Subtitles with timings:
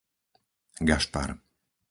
[0.87, 1.37] Gašpar